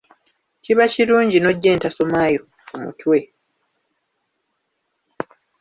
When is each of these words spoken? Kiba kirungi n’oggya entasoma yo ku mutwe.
Kiba 0.63 0.85
kirungi 0.93 1.37
n’oggya 1.39 1.69
entasoma 1.75 2.19
yo 2.33 2.41
ku 2.67 2.75
mutwe. 2.83 3.19